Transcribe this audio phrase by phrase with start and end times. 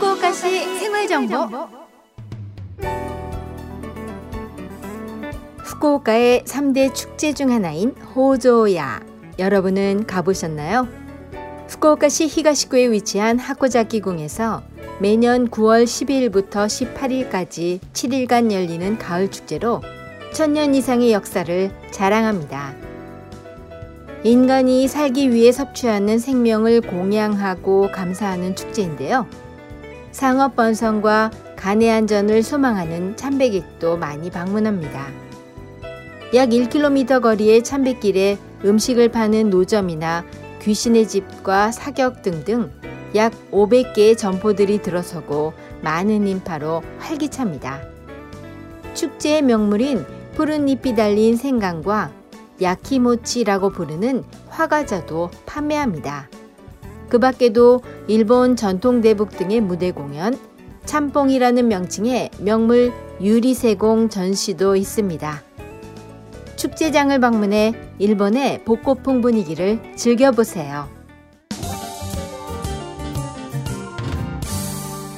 [0.00, 1.36] 후쿠오카시 생활 정보.
[5.58, 9.00] 후쿠오카의 3대 축제 중 하나인 호조야.
[9.38, 10.88] 여러분은 가보셨나요?
[11.68, 14.62] 후쿠오카시 히가시구에 위치한 하코자키궁에서
[15.00, 19.82] 매년 9월 12일부터 18일까지 7일간 열리는 가을 축제로
[20.32, 22.74] 천년 이상의 역사를 자랑합니다.
[24.24, 29.26] 인간이 살기 위해 섭취하는 생명을 공양하고 감사하는 축제인데요.
[30.12, 35.06] 상업 번성과 간의 안전을 소망하는 참배객도 많이 방문합니다.
[36.34, 40.24] 약 1km 거리의 참배길에 음식을 파는 노점이나
[40.62, 42.70] 귀신의 집과 사격 등등
[43.14, 45.52] 약 500개의 점포들이 들어서고
[45.82, 47.80] 많은 인파로 활기찹니다.
[48.94, 52.12] 축제의 명물인 푸른 잎이 달린 생강과
[52.62, 56.28] 야키모치라고 부르는 화과자도 판매합니다.
[57.10, 60.38] 그 밖에도 일본 전통 대북 등의 무대 공연,
[60.86, 65.42] 참뽕이라는 명칭의 명물 유리세공 전시도 있습니다.
[66.54, 70.88] 축제장을 방문해 일본의 복고풍 분위기를 즐겨보세요.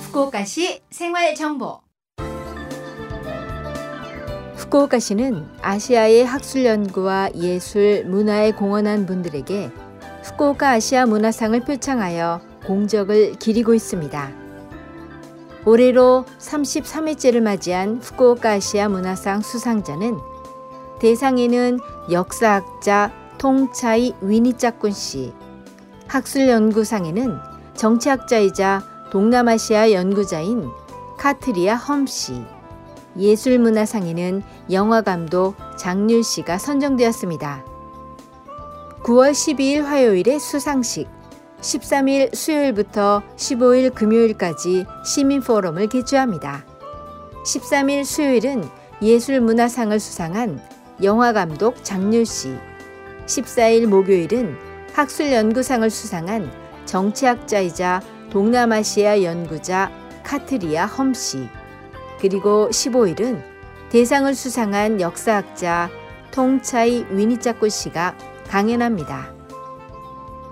[0.04, 1.80] 후쿠오카시 생활 정보
[4.56, 9.70] 후쿠오카시는 아시아의 학술 연구와 예술, 문화에 공헌한 분들에게
[10.22, 14.30] 후쿠오카 아시아 문화상을 표창하여 공적을 기리고 있습니다.
[15.64, 20.18] 올해로 33회째를 맞이한 후쿠오카 아시아 문화상 수상자는
[21.00, 25.32] 대상에는 역사학자 통차이 위니짜꾼 씨,
[26.06, 27.38] 학술연구상에는
[27.74, 30.70] 정치학자이자 동남아시아 연구자인
[31.18, 32.44] 카트리아 험 씨,
[33.18, 37.71] 예술문화상에는 영화감독 장률 씨가 선정되었습니다.
[39.04, 41.08] 9월 12일 화요일에 수상식,
[41.60, 46.64] 13일 수요일부터 15일 금요일까지 시민포럼을 개최합니다.
[47.44, 48.62] 13일 수요일은
[49.02, 50.60] 예술문화상을 수상한
[51.02, 52.56] 영화감독 장률 씨,
[53.26, 54.56] 14일 목요일은
[54.92, 56.52] 학술연구상을 수상한
[56.84, 59.90] 정치학자이자 동남아시아 연구자
[60.22, 61.48] 카트리아 험 씨,
[62.20, 63.42] 그리고 15일은
[63.90, 65.90] 대상을 수상한 역사학자
[66.30, 68.16] 통차이 위니짜꾸 씨가
[68.52, 69.32] 강연합니다.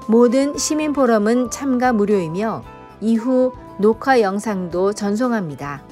[0.06, 2.64] 모든 시민 포럼은 참가 무료이며
[3.02, 5.82] 이후 녹화 영상도 전송합니다.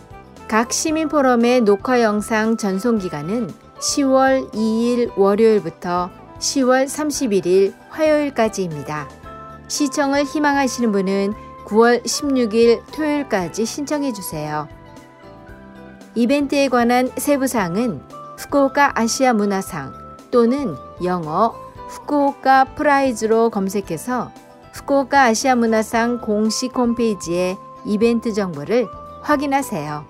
[0.49, 9.11] 각 시민 포럼의 녹화 영상 전송 기간은 10월 2일 월요일부터 10월 31일 화요일까지입니다.
[9.69, 11.35] 시청을 희망하시는 분은
[11.67, 14.67] 9월 16일 토요일까지 신청해 주세요.
[16.15, 18.01] 이벤트에 관한 세부 사항은
[18.39, 19.93] 후쿠오카 아시아 문화상
[20.31, 24.31] 또는 영어 Fukuoka Prize로 검색해서
[24.73, 27.57] 후쿠오카 아시아 문화상 공식 홈페이지에
[27.87, 28.87] 이벤트 정보를
[29.23, 30.05] 확인하세요.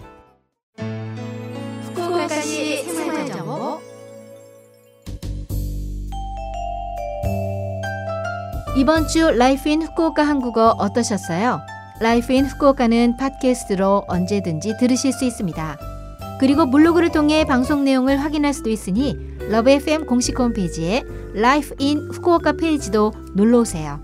[1.83, 3.79] 후쿠오카시 생활 정보
[8.77, 11.61] 이번 주 Life in Fukuoka 한국어 어떠셨어요?
[12.01, 15.79] Life in Fukuoka는 팟캐스트로 언제든지 들으실 수 있습니다.
[16.39, 22.53] 그리고 블로그를 통해 방송 내용을 확인할 수도 있으니 LOVE FM 공식 홈페이지에 Life in Fukuoka
[22.53, 24.01] 페이지도 놀러 오세요.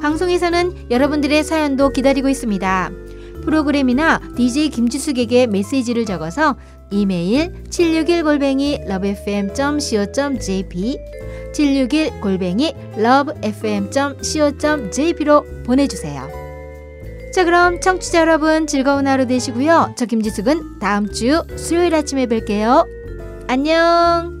[0.00, 2.90] 방송에서는 여러분들의 사연도 기다리고 있습니다.
[3.44, 6.56] 프로그램이나 DJ 김지숙에게 메시지를 적어서
[6.90, 10.98] 이메일 761골뱅이 lovefm.co.jp
[11.52, 12.74] 761골뱅이
[14.18, 16.28] lovefm.co.jp로 보내주세요.
[17.32, 19.94] 자 그럼 청취자 여러분 즐거운 하루 되시고요.
[19.96, 22.97] 저 김지숙은 다음 주 수요일 아침에 뵐게요.
[23.50, 24.37] 안녕